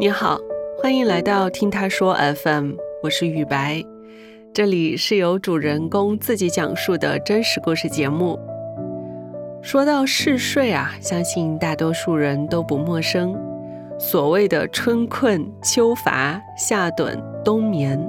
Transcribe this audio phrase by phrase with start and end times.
[0.00, 0.38] 你好，
[0.80, 3.82] 欢迎来到听他说 FM，我是雨白，
[4.54, 8.38] 这里是由主人公自己讲述的真实故事节目。
[9.60, 13.36] 说到嗜睡啊，相信大多数人都不陌生。
[13.98, 18.00] 所谓的春困秋乏夏盹冬眠，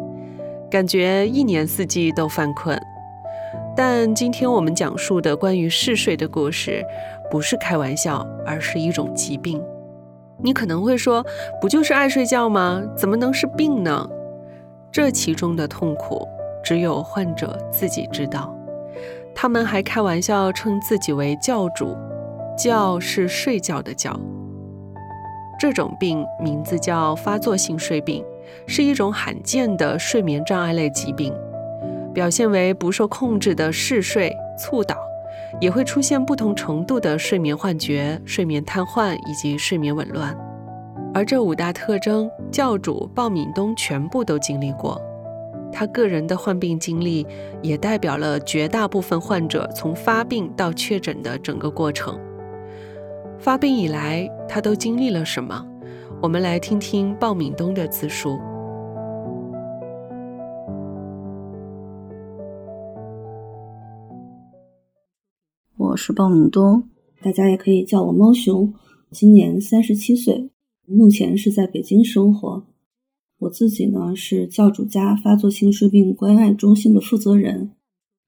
[0.70, 2.80] 感觉一年四季都犯困。
[3.76, 6.86] 但今天我们讲述的关于嗜睡的故事，
[7.32, 9.60] 不是开玩笑，而是一种疾病。
[10.42, 11.26] 你可能会说，
[11.60, 12.82] 不就是爱睡觉吗？
[12.96, 14.10] 怎么能是病呢？
[14.92, 16.28] 这其中的痛苦，
[16.64, 18.56] 只有患者自己知道。
[19.36, 21.96] 他们还开玩笑称自己为“觉主
[22.58, 24.20] ”，“觉”是睡觉的“觉”。
[25.60, 28.24] 这种病名字叫发作性睡病，
[28.66, 31.34] 是一种罕见的睡眠障碍类疾病，
[32.14, 34.98] 表现为不受控制的嗜睡、猝倒，
[35.60, 40.36] 也会出现不同程度的睡眠幻觉、睡眠瘫痪以及睡眠紊乱。
[41.14, 45.02] 而这五大特征，教主鲍敏东全部都经历过。
[45.72, 47.26] 他个人的患病经历，
[47.62, 52.20] 也代表了绝大部分患者从发病到确诊的整个过程。
[53.38, 55.66] 发病以来，他都经历了什么？
[56.22, 58.40] 我们来听听鲍敏东的自述。
[65.80, 66.90] 我是鲍敏东，
[67.22, 68.74] 大家也可以叫我猫熊。
[69.12, 70.50] 今年三十七岁，
[70.86, 72.66] 目前是在北京生活。
[73.38, 77.72] 我自己呢是教主家发作性睡病关爱中心的负责人。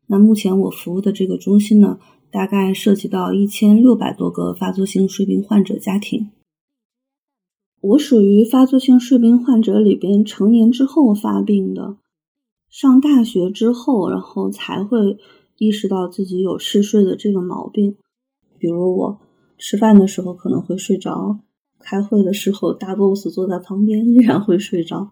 [0.07, 1.99] 那目前我服务的这个中心呢，
[2.31, 6.29] 大概涉及到一千六百多个发作性睡病患者家庭。
[7.81, 11.97] 我属于发作性睡病患者里边成年之后发病的，
[12.69, 15.17] 上大学之后，然后才会
[15.61, 17.95] 意识到自己有嗜睡的这个毛病。
[18.57, 19.19] 比如我
[19.59, 21.39] 吃饭的时候可能会睡着。
[21.79, 25.11] 开会的时候，大 boss 坐在旁边依然会睡着。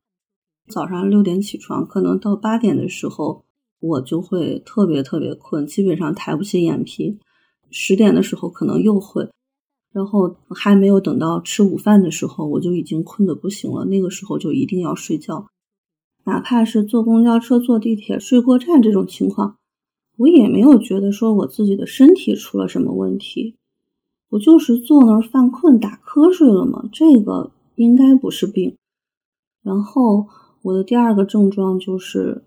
[0.67, 3.44] 早上六点起床，可能到八点的时候，
[3.79, 7.19] 我就会特别特别困，基本上抬不起眼皮。
[7.69, 9.29] 十点的时候可能又会，
[9.94, 13.85] 然后还没有等到吃午饭的时候，我就已经困得不行了。
[13.85, 15.45] 那个时候就一定要睡觉，
[16.25, 19.59] 哪怕是坐公交车、坐地铁睡过站这种情况，
[20.19, 23.56] 我也没有觉得说我自己的身体出了什么问题。
[24.30, 26.90] 不就是坐那儿犯困打瞌睡了吗？
[26.91, 28.75] 这个应该不是病。
[29.63, 30.28] 然后
[30.62, 32.44] 我的第二个症状就是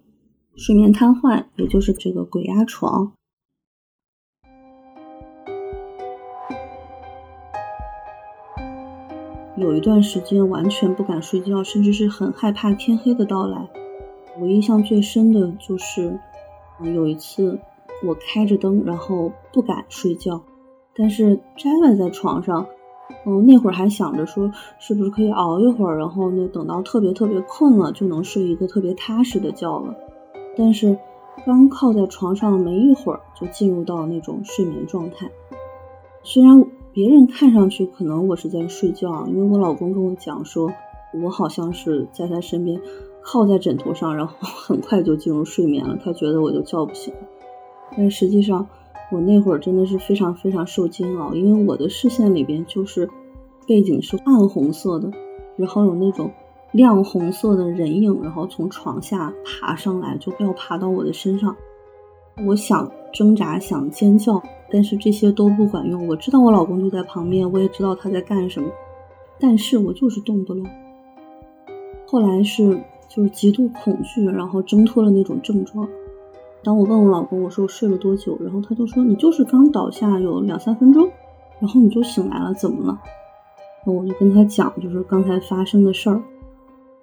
[0.54, 3.12] 睡眠瘫痪，也就是这个鬼压床。
[9.56, 13.70] 有一段时间完全不敢睡觉，甚至是很害怕天黑的到来。
[14.40, 16.20] 我印象最深的就是，
[16.84, 17.58] 有一次
[18.04, 20.40] 我开着灯，然后不敢睡觉。
[20.94, 22.66] 但是摘了在床上，
[23.24, 29.94] 嗯，那会儿还想着说是不是可以熬一会儿，然后呢，等到特别特别困了，就能睡一个特别踏实的觉了。
[30.56, 30.98] 但是
[31.46, 35.30] 刚靠在床上没一会儿，就进入到那种睡眠状态。
[36.22, 40.70] 虽然别人看上去可能我是在睡觉，因为我老公跟我讲说，
[41.22, 42.78] 我好像是在他身边
[43.22, 45.98] 靠在枕头上，然后 很快就进入睡眠了。
[46.04, 47.20] 他觉得我就叫不醒了，
[47.96, 48.68] 但实际上。
[49.10, 53.06] 我那会儿真的是非常非常受煎熬，因为我的视线里边就是
[53.66, 55.10] 背景是暗红色的，
[55.58, 56.30] 然后有那种
[56.70, 61.54] 亮红色的人影，然后从床下爬上来，就要爬到我的身上。
[62.46, 66.08] 我想挣扎，想尖叫，但是这些都不管用。
[66.08, 68.70] 我知道我老公就在旁边，我也知道他在干什么，
[69.38, 70.64] 但是我就是动不了。
[72.06, 72.82] 后来是
[73.14, 75.86] 就是极度恐惧，然后挣脱了那种症状。
[76.64, 81.10] 当我问我老公，我说我睡了多久，然后他就说你就是刚倒下有两三分钟，
[81.60, 82.98] 然后你就醒来了，怎么了？
[83.84, 86.22] 我就跟他讲，就是刚才发生的事儿。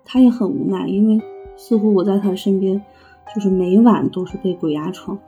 [0.04, 1.22] 他也很无奈，因为
[1.56, 2.82] 似乎我在他身边，
[3.36, 5.20] 就是每晚都是被鬼压床。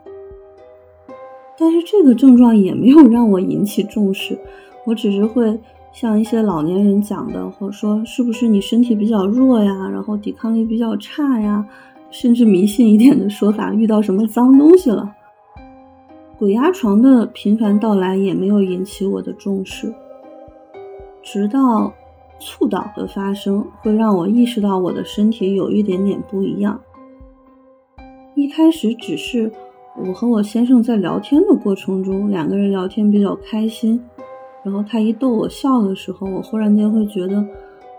[1.59, 4.39] 但是这个症状也没有让我引起重视，
[4.87, 5.59] 我只是会
[5.91, 11.65] 像一些老年人讲的，或者说是不是你身体比较弱呀，然后抵抗力比较差呀。
[12.09, 15.15] 甚至迷信一点的说法，遇到什么脏东西了？
[16.37, 19.93] 鬼压床的频繁到来也没有引起我的重视，
[21.23, 21.93] 直到
[22.37, 26.77] 猝倒的发生，会让我意识到我的身体有一点点不一样。
[28.35, 29.49] 一开始只是
[29.97, 34.03] 我和我先生在聊天的过程中，两个人聊天比较开心，
[34.63, 37.43] 然后他一逗我笑的时候，我忽然间会觉得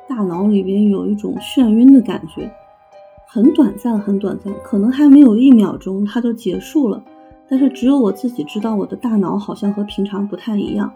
[0.09, 2.51] 大脑里边有一种眩晕的感觉。
[3.27, 7.03] 很短暂，很短暂，可能还没有一秒钟，它就结束了。
[7.49, 10.93] 但是只有我自己知道，我的大脑好像和平常不太一样。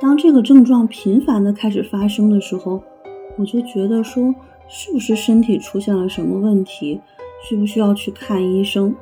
[0.00, 2.82] 当这个症状频繁的开始发生的时候，
[3.36, 4.34] 我就觉得说，
[4.68, 7.00] 是不是身体出现了什么问题，
[7.42, 8.94] 需不需要去看医生？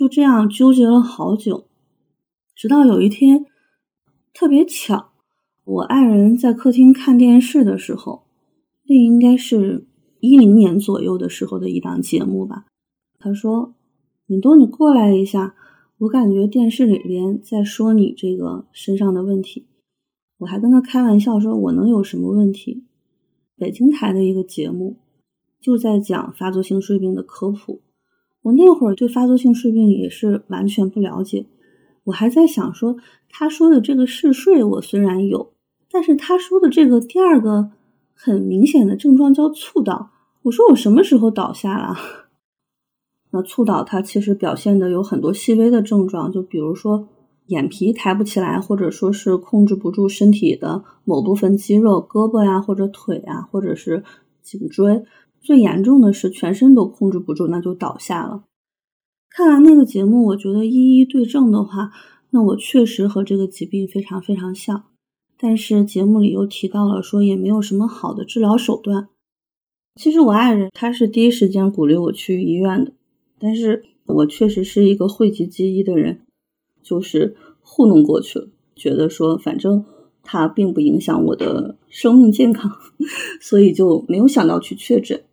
[0.00, 1.66] 就这样纠结了好久，
[2.54, 3.44] 直到有一天，
[4.32, 5.10] 特别巧，
[5.62, 8.22] 我爱人在客厅看电视的时候，
[8.86, 9.86] 那应该是
[10.20, 12.64] 一零年左右的时候的一档节目吧。
[13.18, 13.74] 他说
[14.24, 15.54] ：“敏多，你过来一下，
[15.98, 19.66] 我感觉电视里边在说你这个身上的问题。”
[20.40, 22.86] 我还跟他开玩笑说：“我能有什么问题？”
[23.54, 24.96] 北京台的一个节目
[25.60, 27.82] 就在讲发作性睡病的科普。
[28.42, 31.46] 我那会儿对发作性睡病也是完全不了解，
[32.04, 32.96] 我还在想说，
[33.28, 35.52] 他说的这个嗜睡我虽然有，
[35.90, 37.70] 但是他说的这个第二个
[38.14, 40.10] 很明显的症状叫猝倒，
[40.42, 41.96] 我说我什么时候倒下了？
[43.32, 47.08] 那猝倒它其实表现的有很多细微的症状，就比如说
[47.46, 54.02] 眼皮抬不起来，或者说是控制不住身体的某部分肌肉，胳膊呀或者腿呀，或者是
[54.42, 55.04] 颈椎。
[55.40, 58.44] 最严重的是全身都控制不住，那就倒下了。
[59.30, 61.90] 看完那个节目，我觉得一一对症的话，
[62.30, 64.84] 那我确实和这个疾病非常非常像。
[65.38, 69.08] 但是节目里又提到了说，也没有什么好的治疗手段。
[69.94, 72.92] 其实我爱人他是第一时间鼓励我去医院的，
[73.38, 76.20] 但是我确实是一个讳疾忌医的人，
[76.82, 79.84] 就是糊弄过去了，觉得说反正。
[80.22, 82.70] 它并不影响我的生命健康，
[83.40, 85.24] 所以就没有想到去确诊。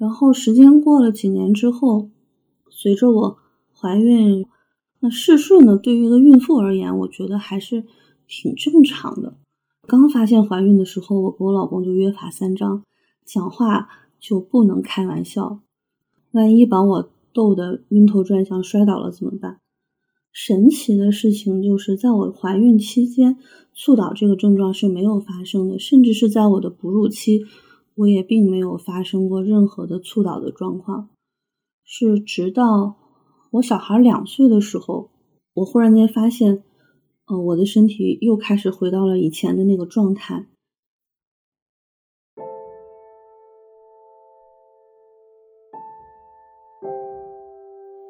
[0.00, 2.08] 然后时间过了几年之后，
[2.70, 3.36] 随着我
[3.70, 4.46] 怀孕，
[5.00, 7.84] 那嗜睡呢，对于一个孕妇而言，我觉得还是
[8.26, 9.36] 挺正常的。
[9.86, 12.82] 刚发现怀孕的时候，我跟我老公就约法三章，
[13.26, 15.60] 讲话就不能开玩笑，
[16.30, 19.58] 万一把我逗得晕头转向、摔倒了怎么办？
[20.32, 23.36] 神奇的事情就是在我怀孕期间，
[23.74, 27.42] 猝倒这个症状是没有发生的，甚至是在我的哺乳期，
[28.00, 31.10] 我也并没有发生过任何的猝倒的状况。
[31.84, 32.96] 是直到
[33.50, 35.10] 我小孩两岁的时候，
[35.52, 36.62] 我忽然间发现，
[37.26, 40.46] 呃，我的身体又开始回到了以前的那个状态。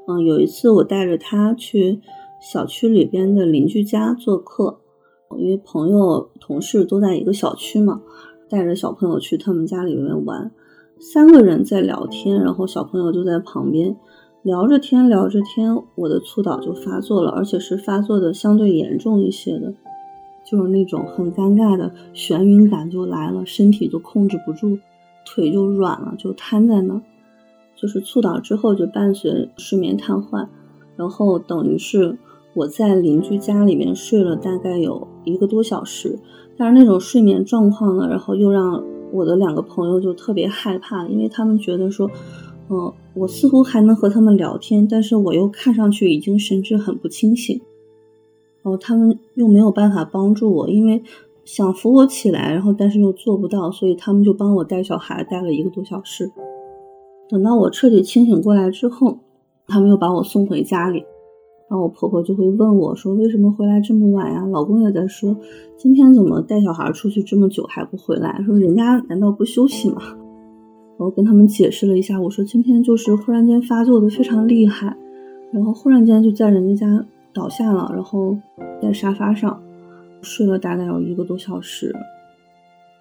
[0.06, 2.00] 嗯，有一次我带着他去
[2.40, 4.82] 小区里边的邻居家做客，
[5.36, 8.02] 因为朋友同事都在一个小区嘛，
[8.50, 10.50] 带着小朋友去他们家里面玩，
[10.98, 13.96] 三个人在聊天，然后小朋友就在旁边
[14.42, 19.72] 聊着天聊着天，我的猝倒就发作了，而且是发作的相对严重一些的，
[20.44, 24.78] 就是那种很尴尬的眩晕感就来了，身体就控制不住，
[25.24, 27.00] 腿就软了，就瘫在那儿。
[27.76, 30.48] 就是猝倒之后就伴随睡眠瘫痪，
[30.96, 32.18] 然后等于是
[32.52, 36.18] 我在邻居家里面睡了大概有一个多小时，
[36.56, 38.82] 但是那种睡眠状况呢，然后又让
[39.12, 42.10] 我的两个朋友就特别害怕，因为他们觉得说，
[42.68, 47.60] 嗯，我似乎还能和他们聊天，但是我又看上去已经神志很不清醒，
[48.62, 51.02] 然后他们又没有办法帮助我，因为
[51.44, 56.30] 想扶我起来，然后但是又做不到，所以他们就帮我带小孩带了一个多小时。
[57.28, 59.18] 等到我彻底清醒过来之后，
[59.66, 61.04] 他们又把我送回家里，
[61.70, 65.36] 然后我婆婆就会问我说：“为什么回来这么晚呀？”老公也在说
[65.78, 68.42] ：“今天怎么带小孩出去这么久还不回来？
[68.44, 70.02] 说人家难道不休息吗？”
[70.98, 74.96] 我跟他们解释了一下，我说今天就是忽然间发作的非常厉害，
[75.52, 78.36] 然后忽然间就在人家家倒下了，然后
[78.82, 79.62] 在沙发上
[80.22, 81.94] 睡了大概有一个多小时。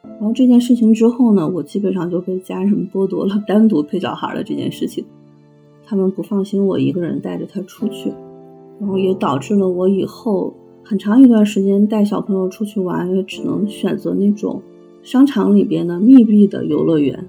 [0.03, 5.03] 然后这件事情之后呢，我基本上就被家人剥夺了 单独陪小孩的这件事情。
[5.83, 8.13] 他们不放心我一个人带着他出去，
[8.79, 14.61] 然后也导致了我以后很长一段时间带小朋友出去玩，也只能选择那种
[15.03, 17.27] 商场里边的密闭的游乐园，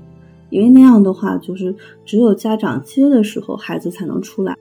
[0.50, 4.56] 因为那样的话就是只有家长接的时候孩子才能出来。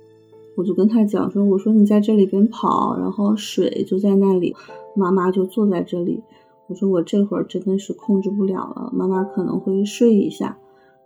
[0.55, 4.53] 我就跟他讲说：“我说你在这里边跑，然后水就在那里，
[4.93, 6.21] 妈妈就坐在这里。”
[6.67, 10.57] 我说我这会儿真的是控制不了了，妈妈可能会睡一下，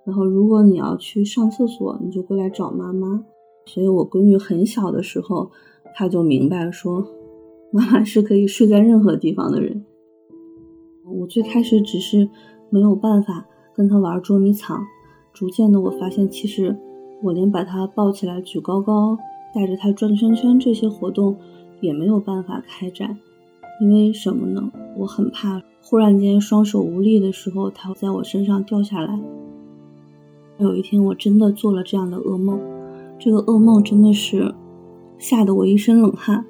[0.04, 3.24] 然后如果你要去上厕所，你就过来找妈妈。
[3.66, 5.52] 所以我闺女很小的时候，
[5.96, 7.06] 他就明白说，
[7.72, 9.84] 妈妈是可以睡在任何地方的人。
[11.06, 12.30] 我最开始只是
[12.70, 13.46] 没有办法
[13.76, 14.84] 跟他玩捉迷藏，
[15.34, 16.78] 逐渐的我发现，其实
[17.22, 19.18] 我连把他抱起来举高高，
[19.54, 21.36] 带着他转圈圈这些活动
[21.82, 23.18] 也没有办法开展。
[23.82, 24.72] 因为什么呢？
[24.98, 29.20] 我很怕忽然间双手无力的时候，他在我身上掉下来，
[30.60, 32.60] 有一天我真的做了这样的噩梦，
[33.20, 34.54] 这个噩梦真的是
[35.24, 36.46] 吓得我一身冷汗。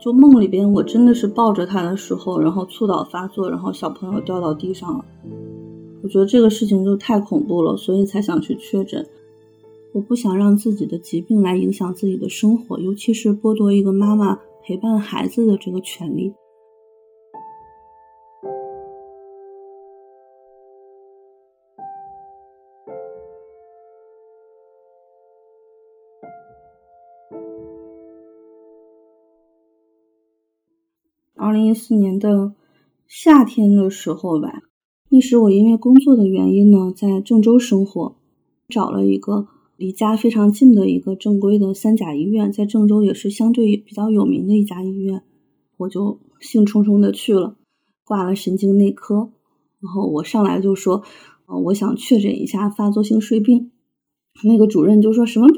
[0.00, 5.04] 就梦里边，我真的是抱着他的时候，然后猝倒发作，然后小朋友掉到地上了。
[6.02, 9.06] 我觉得这个事情就太恐怖了，所以才想去确诊。
[9.92, 16.34] 我不想让自己的疾病来影响自己的生活，尤其是剥夺一个妈妈陪伴孩子的这个权利。
[31.54, 32.52] 零一四年的
[33.06, 34.62] 夏天的时候吧，
[35.08, 38.16] 那时我因为工作的原因呢，在郑州生活，
[38.68, 39.46] 找了一个
[39.76, 45.22] 离家非常近的一个正规的三甲医院，在郑州也是相对比较有名的一家医院，
[45.76, 47.56] 我就兴冲冲的去了，
[48.04, 49.30] 挂了神经内科，
[49.80, 51.02] 然后我上来就说，
[51.46, 53.70] 呃，我想确诊一下发作性睡病，
[54.42, 55.56] 那个主任就说什么病？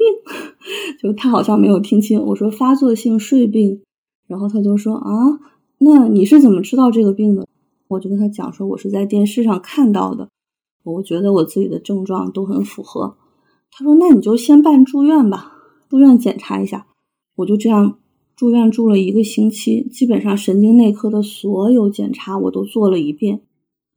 [1.01, 3.81] 就他好像没有听清，我说发作性睡病，
[4.27, 5.39] 然后他就说啊。
[5.79, 7.47] 那你是怎么知道这个病的？
[7.87, 10.27] 我就跟他讲说，我是在电视上看到的，
[10.83, 13.15] 我觉得我自己的症状都很符合。
[13.71, 15.53] 他说，那你就先办住院吧，
[15.87, 16.87] 住院检查一下。
[17.35, 17.99] 我就这样
[18.35, 23.41] 住院住了一个星期，基本上神经内科的所有检查我都做了一遍，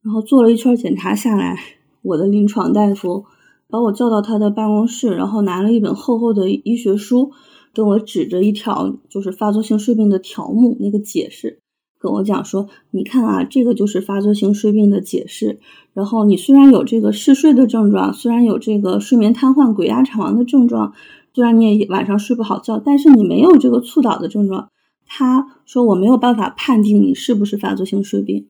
[0.02, 1.58] 然后做了一圈检查下来，
[2.02, 3.24] 我的临床大夫
[3.68, 7.32] 把我叫到他的办公室，然后拿了一本厚厚的医学书，
[7.72, 11.58] 跟我指着一条就是发作性睡病的条目那个解释。
[12.00, 15.60] 跟我讲说，你看啊，这个就是发作性睡病的解释。
[15.92, 20.94] 然后你虽然有这个嗜睡的症状，虽然有这个睡眠瘫痪、鬼压床的症状，
[21.34, 24.70] 虽然你也晚上睡不好觉，但是你没有这个猝倒的症状。
[25.06, 28.48] 他说我没有办法判定你是不是发作性睡病。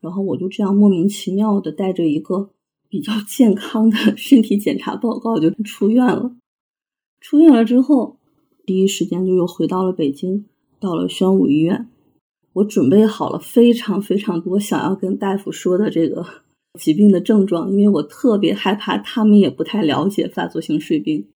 [0.00, 2.50] 然后我就这样莫名其妙的带着一个
[2.88, 6.32] 比较健康的 身体检查报告就出院了。
[7.20, 8.16] 出院了之后，
[8.64, 10.46] 第一时间就又回到了北京，
[10.80, 11.88] 到了宣武医院。
[12.56, 16.24] 我准备好了非常非常多想要跟大夫说的这个
[16.80, 21.28] 疾病的症状，因为我特别害怕他们也不太了解发作性睡病。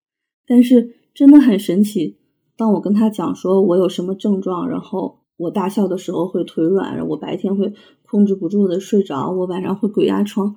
[0.48, 2.16] 但是真的很神奇，
[2.56, 7.74] 当我跟他讲说我有什么症状，然后我大笑的时候会腿软，我白天会
[8.06, 10.56] 控制不住的睡着，我晚上会鬼压床，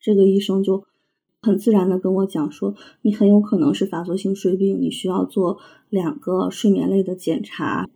[0.00, 0.84] 这个医生就
[1.42, 5.58] 很自然的跟我讲说，你很有可能是发作性睡病，你需要做
[5.88, 7.88] 两个睡眠类的检查。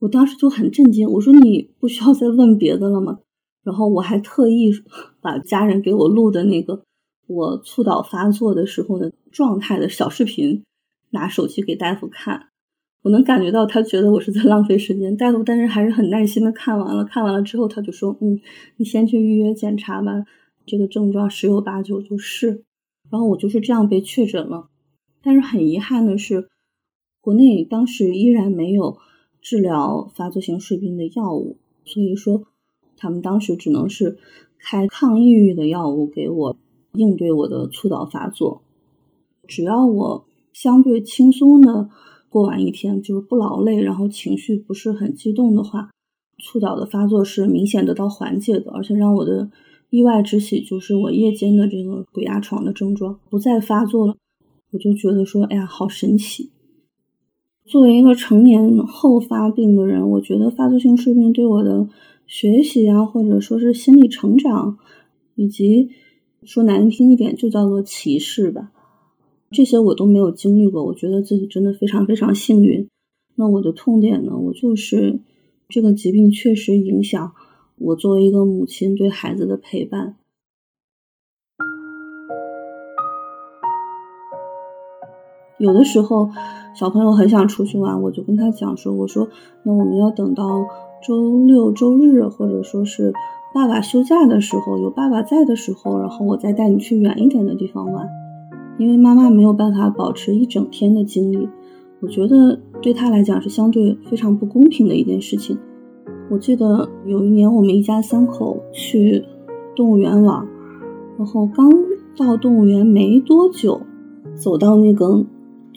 [0.00, 3.18] 我当时就很震惊，我说你不需要再问别的了吗？
[3.64, 4.70] 然后我还特意
[5.20, 6.82] 把家人给我录的那个
[7.26, 10.62] 我猝倒发作的时候的状态的小视频
[11.10, 12.48] 拿手机给大夫看，
[13.02, 15.16] 我能感觉到他觉得我是在浪费时间。
[15.16, 18.40] 大夫但是还是很耐心的看完了，看完了之后他就说：“嗯，
[18.76, 20.24] 你先去预约检查吧，
[20.64, 22.62] 这个症状十有八九就是。”
[23.10, 24.68] 然后我就是这样被确诊了。
[25.22, 26.48] 但是很遗憾的是，
[27.20, 28.98] 国内当时依然没有。
[29.48, 32.42] 治疗发作性睡病的药物，所以说
[32.98, 34.18] 他们当时只能是
[34.58, 36.56] 开抗抑郁的药物给我
[36.92, 38.60] 应对我的猝倒发作。
[39.46, 41.88] 只要我相对轻松的
[42.28, 45.88] 过完一天，就是不劳累，然后情绪不是很激动的话，
[46.36, 48.70] 猝倒的发作是明显得到缓解的。
[48.72, 49.50] 而且让我的
[49.88, 54.14] 意外之喜就是我夜间的这个鬼压床的症状不再发作了，
[54.72, 56.50] 我就觉得说，哎呀，好神奇。
[57.68, 61.86] 作为一个成年后发病的人，我觉得发作性睡病对我的
[62.26, 64.78] 学习啊，或者说是心理成长，
[65.34, 65.90] 以及
[66.44, 68.72] 说难听一点，就叫做歧视吧，
[69.50, 70.82] 这些我都没有经历过。
[70.82, 72.88] 我觉得自己真的非常非常幸运。
[73.34, 75.20] 那我的痛点呢，我就是
[75.68, 77.32] 这个疾病确实影响
[77.76, 80.16] 我作为一个母亲对孩子的陪伴。
[85.58, 86.30] 有的时候，
[86.78, 89.26] 小朋友很想出去玩，我就跟他讲说：“我说，
[89.64, 90.64] 那我们要等到
[91.04, 93.12] 周六周日，或者说是
[93.52, 98.08] 爸爸休假的时候，有爸爸在的时候，然后我再带你去远一点的地方玩。
[98.78, 101.48] 因为妈妈没有办法保持一整天的精力，
[101.98, 105.58] 我觉得对他来讲是相对非常不公平的一件事情。
[106.30, 109.24] 我记得有一年我们一家三口去
[109.74, 110.46] 动物园玩，
[111.18, 111.68] 然后刚
[112.16, 113.80] 到动物园没多久，
[114.36, 115.26] 走到那个。”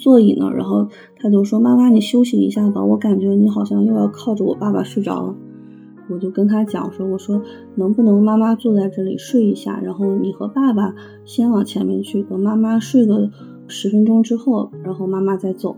[0.01, 0.51] 座椅呢？
[0.51, 5.36] 然后他就说：“妈妈，你休息一下吧，我感觉你好像又要靠着我爸爸睡着了。”
[6.10, 7.41] 我就跟他讲说：“我说
[7.75, 13.29] 能不能妈妈坐在这里睡一下，然后你和爸爸先往前面去，等妈妈睡个
[13.67, 15.77] 十分钟之后，然后妈妈再走。”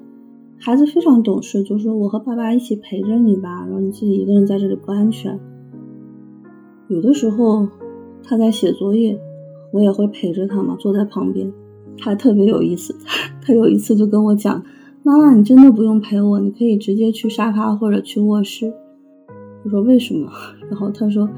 [0.57, 5.37] 孩子非常懂事，就说：“我和爸爸一起陪着你吧，然后你自己一个人在这里不安全。”
[6.87, 7.67] 有的时候
[8.23, 9.19] 他在写作业，
[9.73, 11.51] 我也会陪着他嘛，坐在旁边。
[11.99, 12.95] 他特别有意思，
[13.45, 14.63] 他有一次就跟我讲
[15.03, 18.73] ：“妈妈，你真的不用陪我，你可以直接去沙发或者去卧室。”
[19.65, 20.31] 我说：“为什么？”
[20.71, 21.29] 然后他说：“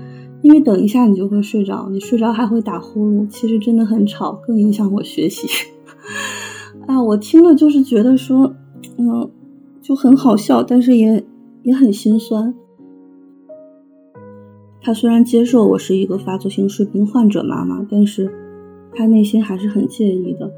[0.43, 5.47] 因为等一下你就会睡着，你睡着还会打呼噜，其实真的很吵，更影响我学习。”
[6.85, 8.53] 啊，我听了就是觉得说，
[8.97, 9.29] 嗯，
[9.81, 11.25] 就很好笑，但是也
[11.63, 12.53] 也很心酸。
[14.81, 18.31] 他虽然接受我是一个发作性睡病患者妈妈，但是
[18.93, 20.51] 他内心还是很介意的。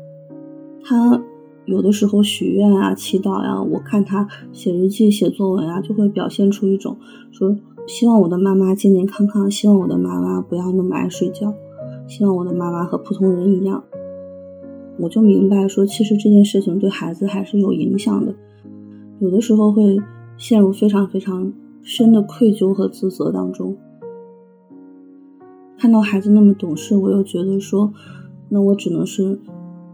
[0.84, 1.24] 他
[1.68, 6.98] 有的时候许愿啊、祈祷呀，我看他写日记、写作文啊，就会表现出一种
[7.30, 7.56] 说
[7.86, 11.54] 希望我的妈妈健健康康，希望我的妈妈不要那么爱睡觉，
[12.08, 13.84] 希望我的妈妈和普通人一样。
[14.98, 18.34] 我就明白说，其实这件事情对孩子还是有影响的，
[19.20, 20.00] 有的时候会
[20.38, 23.78] 陷入非常非常深的愧疚和自责当中。
[25.78, 27.94] 看到孩子那么懂事，我又觉得说，
[28.50, 29.40] 那我只能是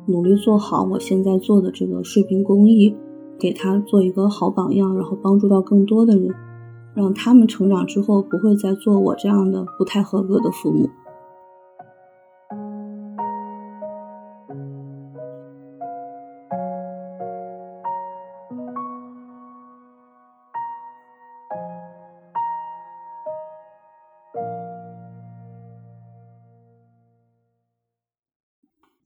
[0.05, 2.95] 努力做好我现在做的这个视频公益，
[3.39, 6.33] 给他做一个好榜样，然后帮助到更多的人，
[6.93, 10.89] 让他们成长之后不会再做我这样的不太合格的父母。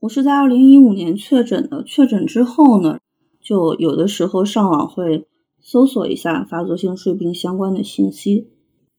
[0.07, 2.97] 我是在二零一五年确诊的，确诊之后呢，
[3.41, 5.27] 就有的时候上网会
[5.59, 8.47] 搜索一下发作性睡病相关的信息。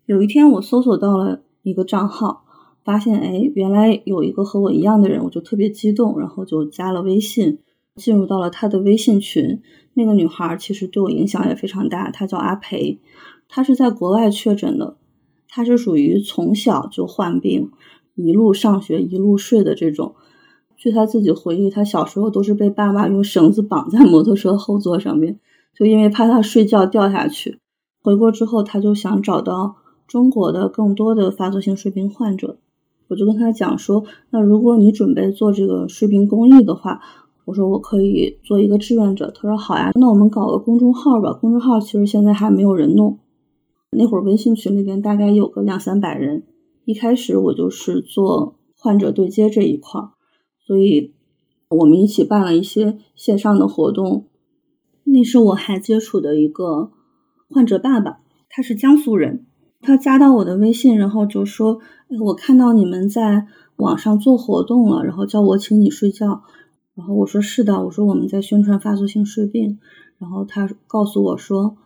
[0.04, 2.44] 有一天我搜索到了一个账号，
[2.84, 7.60] 发现哎，原来有一个和我一样的人，我就特别激动，然后就加了微信，
[7.96, 9.62] 进入到了他的微信群。
[9.94, 13.00] 那个女孩其实对我影响也非常大，她叫阿培，
[13.48, 14.98] 她是在国外确诊的，
[15.48, 17.70] 她是属于从小就患病，
[18.14, 20.14] 一路上学一路睡的这种。
[20.78, 25.40] 据他自己回忆，他小时候都是被爸爸用绳子绑在摩托车后座上面，
[25.74, 27.58] 就因为怕他睡觉掉下去。
[28.00, 29.74] 回国之后，他就想找到
[30.06, 32.58] 中国的更多的发作性睡病患者。
[33.08, 37.00] 我就跟他讲说，那如果你准备做这个睡病公益的话，
[37.44, 39.32] 我说我可以做一个志愿者。
[39.34, 41.32] 他说好呀，那我们搞个公众号吧。
[41.32, 43.18] 公众号其实现在还没有人弄，
[43.90, 46.44] 那会儿微信群里边大概有个两三百人。
[46.84, 50.10] 一开始我就是做患者对接这一块儿。
[50.68, 51.14] 所以，
[51.70, 54.26] 我们一起办了一些线上的活动。
[55.04, 56.90] 那是我还接触的一个
[57.48, 59.46] 患者爸爸，他是江苏人。
[59.80, 61.80] 他加到我的微信，然后就说
[62.20, 66.42] ：“我看到你们在网上做活动了，然后叫我请你睡觉。”
[66.94, 69.78] 然后我说：“是的。”我说：“我们在宣传发作性睡病。”
[70.20, 71.78] 然后他告诉我说：“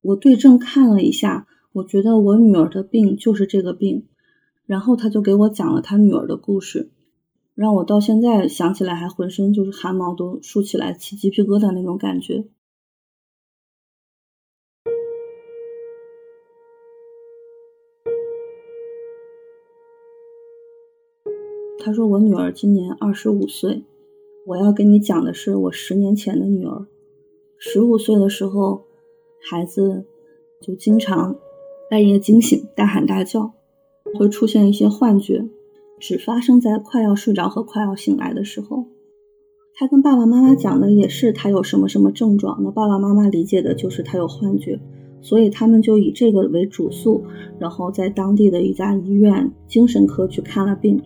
[0.00, 4.06] 我对症看了一下，我觉得我女儿的病就是这个病。”
[4.64, 6.92] 然后他就给我讲了他女儿的故事。
[7.54, 12.44] 让我到现在想起来还浑身就是汗毛都竖起来起鸡皮疙瘩那种感觉。
[21.84, 23.82] 他说：“我女儿今年二十五岁，
[24.46, 26.86] 我要跟你讲的是我十年前的女儿。
[27.58, 28.84] 十五岁的时候，
[29.50, 30.06] 孩子
[30.60, 31.36] 就经常
[31.90, 33.52] 半夜惊醒，大喊大叫，
[34.18, 35.44] 会出现一些幻觉。”
[36.02, 38.86] 只发生在快要睡着和快要醒来的时候。
[39.72, 44.80] 他跟爸爸妈妈讲的也是他有什么什么症状，那爸爸妈妈理解的就是他有幻觉，
[45.20, 47.22] 所以他们就以这个为主诉，
[47.60, 51.00] 然后在当地的一家医院精神科去看了病。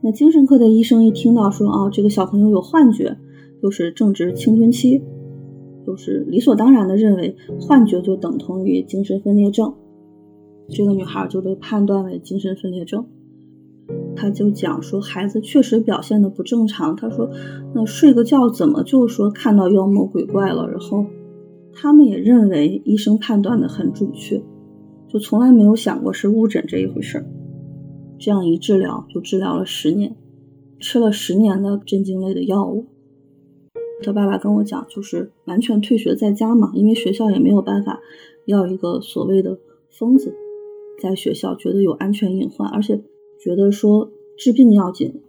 [0.00, 3.18] 那精神科的医生一听到说，哦，这个小朋友有幻觉，
[3.62, 5.02] 又是正值青春期，
[5.86, 9.74] 就是理所当然的认为幻觉就等同于精神分裂症，
[10.70, 13.06] 这个女孩就被判断为精神分裂症。
[14.16, 16.94] 他就讲说，孩子确实表现的不正常。
[16.94, 17.28] 他说，
[17.74, 20.68] 那睡个觉怎么就说看到妖魔鬼怪了？
[20.68, 21.04] 然后
[21.72, 24.42] 他们也认为医生判断的很准确，
[25.08, 27.26] 就从来没有想过是误诊这一回事儿。
[28.18, 30.14] 这样一治疗就治疗了十年，
[30.78, 32.86] 吃了十年的镇静类的药物。
[34.02, 38.00] 他爸爸跟我讲，就是完全退学在家嘛，因为学校也没有办法
[38.46, 39.58] 要一个所谓的
[39.90, 40.34] 疯子
[41.02, 43.02] 在学校，觉得有安全隐患，而且。
[43.44, 45.20] 觉得说治病要紧，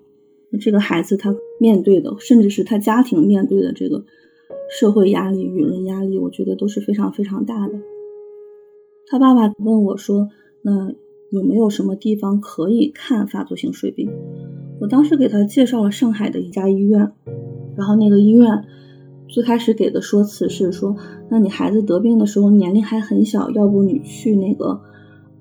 [0.50, 4.06] 那这个孩子他面对的，甚至是他家庭面对的这个
[4.70, 7.74] 社会压力、舆论压力，我觉得都是非常非常大的。
[9.08, 10.30] 他爸爸问我说
[10.64, 10.94] ：“那
[11.30, 14.10] 有没有什么地方可以看发作性睡病？”
[14.80, 17.12] 我当时给他介绍了上海的一家医院，
[17.76, 18.64] 然后那个医院
[19.28, 20.96] 最开始给的说辞是说
[21.30, 24.80] ：“那你孩子得病的时候年龄还很小，要不你去那个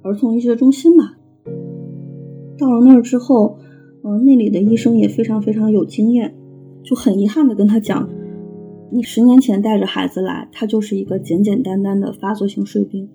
[0.03, 1.15] 儿童医学中心吧。”
[2.57, 3.59] 到了那儿之后，
[4.03, 6.35] 嗯，那里的医生也非常非常有经验，
[6.83, 8.09] 就很遗憾的跟他讲，
[8.91, 13.09] 你十年前带着孩子来，他就是一个简简单单的发作性睡病，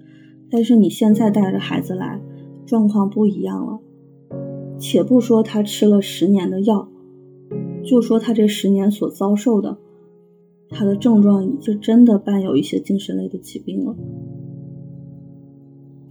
[0.50, 2.22] 但是你现在带着孩子来，
[2.66, 3.80] 状况不一样了。
[4.78, 6.90] 且不说他吃了十年的药，
[7.84, 9.78] 就说他这十年所遭受的，
[10.70, 13.96] 他的症状已经真的伴有一些精神类的疾病了。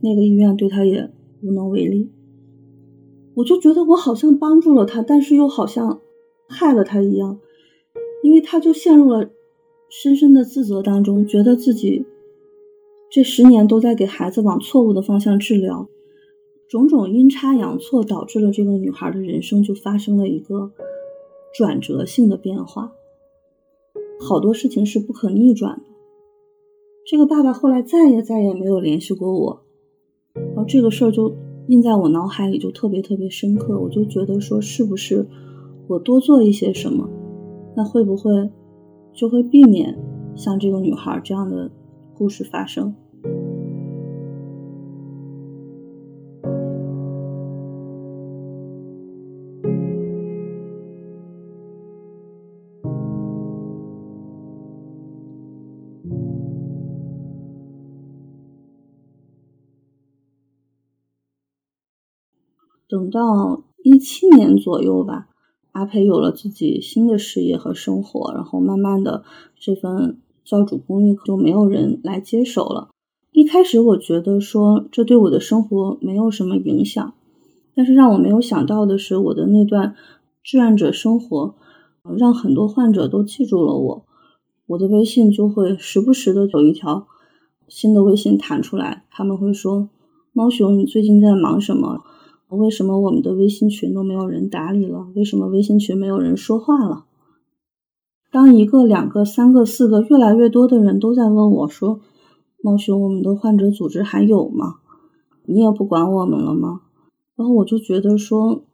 [0.01, 1.11] 那个医院对他也
[1.43, 2.11] 无能为力。
[3.39, 6.01] 我就觉得我好像帮助了他，但是又好像
[6.49, 7.39] 害了他一样，
[8.25, 9.31] 因为他就陷入了
[9.89, 12.05] 深深的自责当中，觉得自己
[13.09, 15.89] 这十年都在给孩子往错误的方向治疗。
[16.69, 20.73] 种种阴差阳错导致了这个女孩的人生就发生了一个
[21.57, 22.93] 转折性的变化，
[24.21, 25.85] 好多事情是不可逆转的。
[27.07, 29.63] 这个爸爸后来再也再也没有联系过我，
[30.35, 31.33] 然后这个事儿就
[31.69, 33.79] 印在我脑海里就特别特别深刻。
[33.79, 35.27] 我就觉得说，是不是
[35.87, 37.09] 我多做一些什么，
[37.77, 38.51] 那会不会
[39.13, 39.97] 就会避免
[40.35, 41.71] 像这个女孩这样的
[42.15, 42.95] 故事发生？
[63.09, 65.29] 到一七年左右吧，
[65.73, 69.25] 阿培有了自己新的事业和生活，然后慢慢的
[69.59, 72.89] 这份教主公益就没有人来接手了。
[73.33, 77.15] 一开始我觉得说这对我的生活没有什么影响，
[77.75, 79.95] 但是让我没有想到的是，我的那段
[80.43, 81.55] 志愿者生活，
[82.17, 84.05] 让很多患者都记住了我。
[84.67, 87.07] 我的微信就会时不时的有一条
[87.69, 89.89] 新的微信弹出来，他们会说
[90.33, 92.03] ：“猫熊，你最近在忙什么？”
[92.57, 95.09] 为什么我们的微信群都没有人打理了？
[95.15, 97.05] 为什么微信群没有人说话了？
[98.31, 102.01] 当一个、两个、三个、四个，越来越多的人都在问我说
[102.63, 104.77] ：“猫熊，我们的患者组织还有吗？
[105.45, 106.81] 你也不管我们了吗？”
[107.37, 108.65] 然后我就觉得说，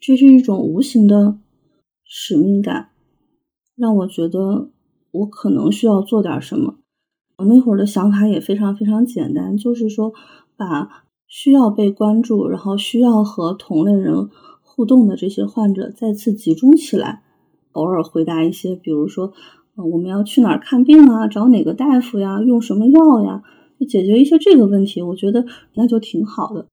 [0.00, 1.38] 这是一种无形的
[2.04, 2.90] 使命感，
[3.74, 4.70] 让我觉得
[5.10, 6.76] 我可能需要做点什么。
[7.38, 10.12] 我那会儿的想法也非常非常简单，就是说
[10.56, 11.04] 把。
[11.28, 14.30] 需要被关注，然后需要和同类人
[14.62, 17.22] 互动的这些患者再次集中起来，
[17.72, 19.32] 偶尔回答一些，比如说，
[19.76, 21.28] 呃我们要去哪儿看病啊？
[21.28, 22.40] 找哪个大夫呀？
[22.40, 23.42] 用什么药呀？
[23.78, 26.66] 就解决一些这个问题，我觉得那就挺好的。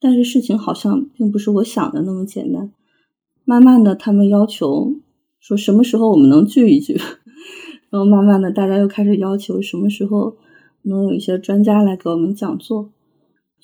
[0.00, 2.72] 但是事情好像并不是我想的那么简单。
[3.44, 4.96] 慢慢的，他们要求
[5.40, 7.00] 说什么时候我们能聚一聚，
[7.88, 10.36] 然后慢慢的大家又开始要求什么时候
[10.82, 12.90] 能有一些专家来给我们讲座。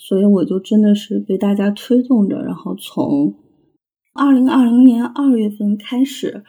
[0.01, 3.35] 所以我就真的是被大家推动着，然后从
[4.15, 6.45] 二零二零年二月份开始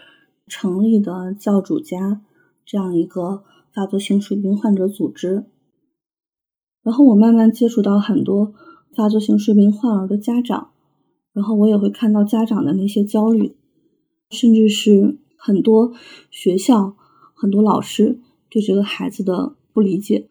[0.47, 2.21] 成立的教主家
[2.63, 5.45] 这样一个发作性睡病患者组织，
[6.83, 8.53] 然后我慢慢接触到很多
[8.95, 10.69] 发作性睡病患儿的家长，
[11.33, 13.55] 然后我也会看到家长的那些焦虑，
[14.29, 15.93] 甚至是很多
[16.29, 16.95] 学校、
[17.33, 20.29] 很多老师对这个孩子的不理解，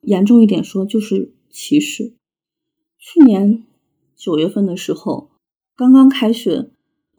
[0.00, 2.17] 严重一点说就是歧视。
[3.00, 3.62] 去年
[4.16, 5.30] 九月份的时候，
[5.76, 6.68] 刚刚开学，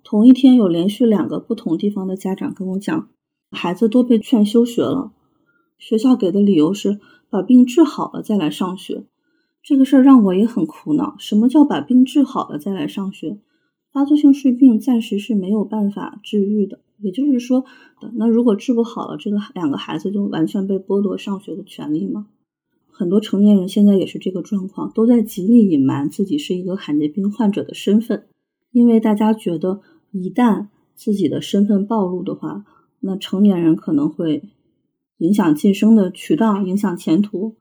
[0.03, 3.07] 同一天有连续两个不同地方的家长跟我讲，
[3.51, 5.13] 孩子都被劝休学了。
[5.77, 9.05] 学校给的理由是把病治好了再来上学。
[9.63, 11.15] 这个事儿让我也很苦恼。
[11.17, 13.39] 什么叫把病治好了再来上学？
[13.93, 16.81] 发作性睡病暂时是没有办法治愈的。
[16.97, 17.63] 也就是说，
[18.15, 22.27] 那如果治不好了，这个两个孩子就完全被剥夺上学的权利吗？
[22.99, 28.27] 很多成年人现在也是这个状况，都在极力隐瞒自己是一个罕见病患者的身份，
[28.73, 29.79] 因为大家觉得
[30.11, 32.65] 一旦自己的身份暴露的话，
[32.99, 34.49] 那成年人可能会
[35.19, 37.55] 影响晋升的渠道，影响前途，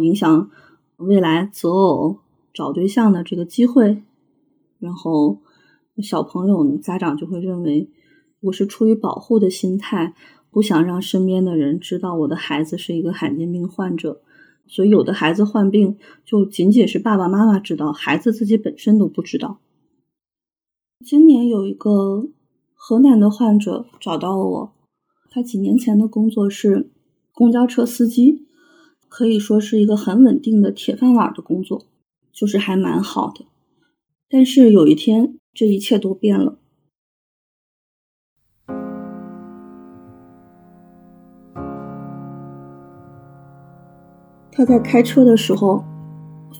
[0.00, 0.50] 影响
[0.96, 2.20] 未来择偶、
[2.54, 4.02] 找对象的这个机会。
[4.78, 5.42] 然后
[6.02, 7.90] 小朋友家长就会认为，
[8.40, 10.14] 我是出于保护的心态，
[10.50, 14.22] 不想让身边的人知道我的孩子是一个罕见病患者。
[14.70, 19.58] 所以，有的孩子患病，就仅仅是爸爸妈妈知道，孩子自己本身都不知道。
[21.04, 22.28] 今年有一个
[22.74, 24.72] 河南的患者找到了我，
[25.28, 26.88] 他几年前的工作是
[27.32, 28.46] 公交车司机，
[29.08, 31.86] 可以说是一个很稳定的铁饭碗的工作，
[32.32, 33.46] 就是还蛮好的。
[34.28, 36.60] 但是有一天，这一切都变了。
[44.60, 45.82] 他在开车的时候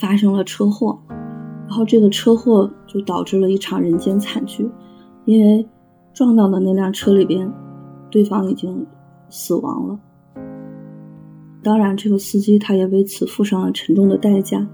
[0.01, 0.99] 发生了车祸，
[1.69, 4.67] 然后这个车祸就导致了一场人间惨剧，
[5.27, 5.69] 因为
[6.15, 7.53] 撞到的那辆车里边
[8.11, 8.87] 对方已经
[9.29, 10.01] 死亡了。
[11.63, 14.67] 当然，这个司机他也为此付上了沉重的代价，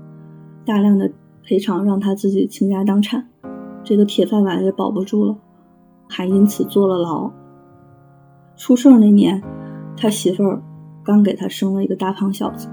[0.64, 1.10] 大量的
[1.42, 3.26] 赔偿让他自己倾家荡产，
[3.82, 5.36] 这个铁饭碗也保不住了，
[6.08, 7.28] 还因此坐了牢。
[8.54, 9.42] 出事那年，
[9.96, 10.62] 他媳妇儿
[11.02, 12.68] 刚给他生了一个大胖小子，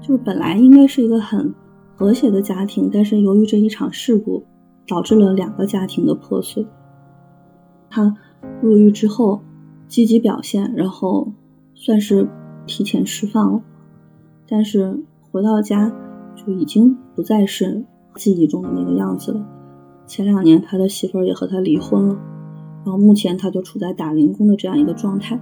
[0.00, 1.54] 就是本来应该是一个很
[1.94, 4.44] 和谐的家庭，但是由于这一场事故，
[4.86, 6.66] 导致了两个家庭的破碎。
[7.90, 8.16] 他
[8.60, 9.40] 入狱之后
[9.86, 11.32] 积极表现，然后
[11.74, 12.28] 算是。
[12.70, 13.62] 提前释放了，
[14.46, 15.90] 但是回到家
[16.36, 17.82] 就已经不再是
[18.16, 19.42] 记忆中的那个样子了。
[20.06, 22.14] 前两年他的媳妇儿也和他离婚了，
[22.84, 25.40] 然后目前他就处在打零工的这样一个状态。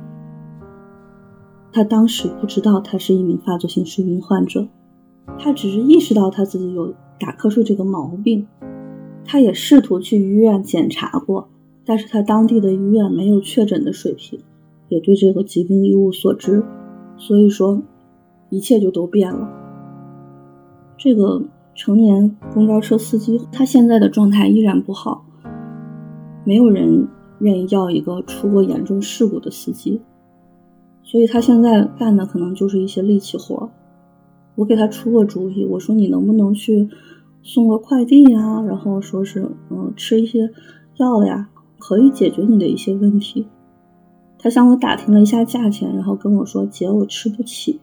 [1.77, 4.67] 他当时不知道他是一名发作性睡眠患者，
[5.39, 8.47] 他只是意识到他自己有打瞌睡这个毛病。
[9.27, 11.51] 他也试图去医院检查过，
[11.85, 14.41] 但是他当地的医院没有确诊的水平，
[14.89, 16.65] 也对这个疾病一无所知。
[17.19, 17.83] 所以说，
[18.49, 19.47] 一切就都变了。
[20.97, 21.43] 这个
[21.75, 25.27] 成年公交车司机，他现在的状态依然不好，
[26.43, 27.07] 没有人
[27.41, 30.01] 愿意要一个出过严重事故的司机，
[31.07, 33.71] 所以他现在干的可能就是一些力气活。
[34.57, 36.89] 我给他出个主意，我说你能不能去
[37.43, 38.61] 送个快递呀？
[38.63, 40.51] 然后说是嗯，吃一些
[40.97, 43.47] 药呀，可以解决你的一些问题。
[44.37, 47.81] 他向我打听了一下价钱，然后跟我说：“姐，我吃不起。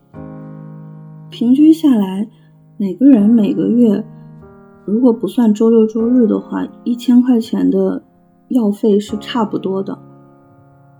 [1.29, 2.27] 平均下来，
[2.75, 4.03] 每个人每个月，
[4.83, 8.03] 如果不算周六周日的话，一千块钱的
[8.49, 9.97] 药费是差不多的。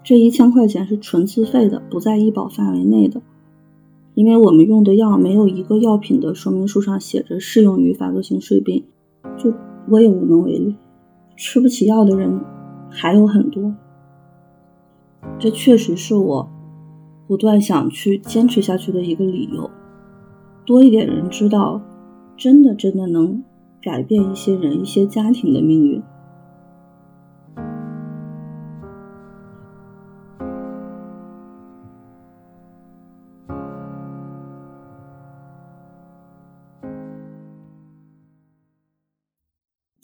[0.04, 3.22] 这一千块钱是纯自费的，不在医保范围内的，
[4.16, 8.84] 因为我们用的药没有一个药品的说明书上写着适用于发作性睡病，
[9.38, 9.54] 就
[9.89, 10.76] 我也无能为力。
[11.38, 12.42] 吃不起药的人
[12.89, 13.74] 还有很多。”
[15.39, 16.50] 这确实是我
[17.26, 19.72] 不断想去坚持下去的一个理由。
[20.66, 21.82] 多一点人知道，
[22.36, 23.42] 真的真的能
[23.82, 26.04] 改变一些人、一些家庭的命运。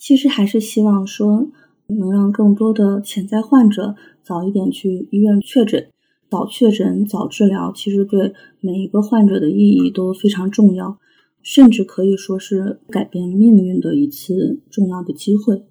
[0.09, 1.51] 其实还是希望说。
[1.91, 5.89] 能让更多的潜在患者早一点去医院确诊，
[6.29, 10.99] 早确诊早治疗，其实对每一个患者的意义都非常重要，
[11.41, 15.63] 甚至可以说是改变命运的一次重要的机会。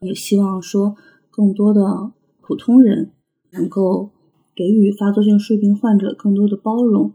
[0.00, 0.96] 也希望说
[1.30, 3.12] 更多的普通人
[3.52, 4.10] 能够
[4.56, 7.12] 给予发作性睡病患者更多的包容。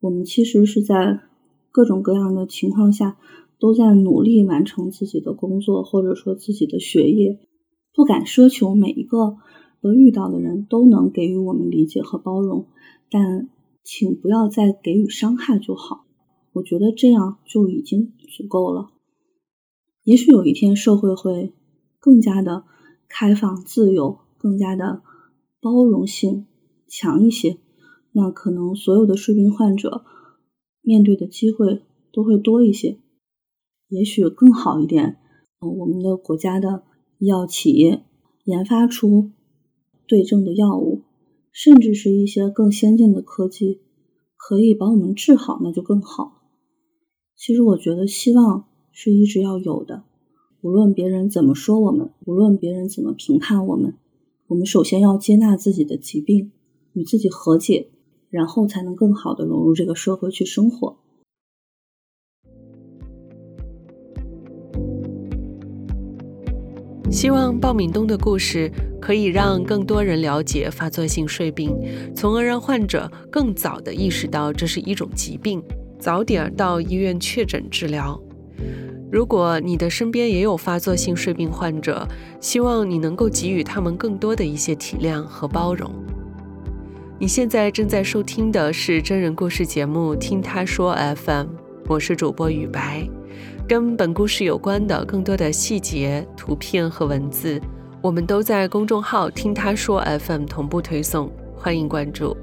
[0.00, 1.20] 我们其实是在
[1.70, 3.18] 各种各样的情况下
[3.58, 7.38] 都在努力完成自己的工作，或者说自己的学业。
[7.94, 9.36] 不敢奢求每一个
[9.80, 12.66] 都遇到的人都能给予我们理解和包容，
[13.10, 13.48] 但
[13.84, 16.04] 请不要再给予伤害就好。
[16.54, 18.90] 我觉得这样就已经足够了。
[20.02, 21.52] 也许有一天社会会
[22.00, 22.64] 更加的
[23.08, 25.02] 开放、自由，更加的
[25.60, 26.46] 包容性
[26.88, 27.58] 强一些，
[28.12, 30.04] 那可能所有的睡病患者
[30.80, 32.98] 面对的机会都会多一些，
[33.88, 35.18] 也许更好一点。
[35.60, 36.82] 嗯，我们的国家的。
[37.20, 38.04] 医药企业
[38.44, 39.30] 研发出
[40.06, 41.02] 对症的药物，
[41.52, 43.80] 甚至是一些更先进的科技，
[44.36, 46.42] 可以把我们治好，那就更好。
[47.36, 50.04] 其实我觉得希望是一直要有的，
[50.60, 53.94] 无论别人怎么说我们，无论别人怎么评判我们，
[54.48, 56.50] 我们首先要接纳自己的疾病，
[56.92, 57.90] 与自己和解，
[58.28, 60.98] 然后才能更好的融入这个社会去生活。
[67.14, 68.68] 希望鲍敏东的故事
[69.00, 71.72] 可以让更多人了解发作性睡病，
[72.12, 75.62] 从而让患者更早的意识到这是一种疾病，
[75.96, 78.20] 早点到医院确诊治疗。
[79.12, 82.04] 如果你的身边也有发作性睡病患者，
[82.40, 85.88] 希望你能够给予他们更多的一些体谅和包容。
[87.20, 91.46] 你现在正在收听的是真人故事节目《听他说 FM》，
[91.86, 93.08] 我是主播雨白。
[93.66, 97.58] 跟本故事有关的更多的细节、图片和文字，
[98.02, 102.36] 我们都在公众号“听他说 FM” 同步推送，欢迎关注。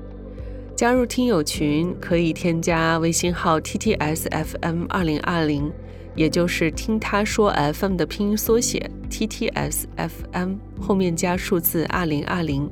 [0.75, 5.71] 加入听友群可以添加微信号 “ttsfm 二零二零”，
[6.17, 12.67] 也就是“听他说 FM” 的拼音缩写 “ttsfm” 后面加数字二零二零，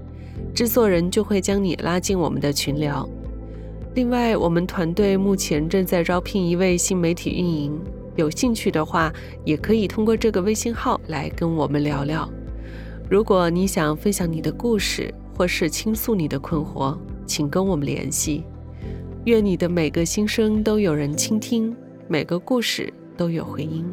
[0.55, 3.07] 制作人就会将你拉进我们的群聊。
[3.93, 7.79] 另外，我们团队目前正在招聘一位新媒体运营。
[8.15, 9.11] 有兴趣的话，
[9.45, 12.29] 也可以通过这个微信号来跟我们聊聊。
[13.09, 18.43] 如果你想分享你的故事，或是倾诉你的困惑，请跟我们联系。
[19.25, 21.75] 愿你的每个心声都有人倾听，
[22.07, 23.85] 每个故事都有回音。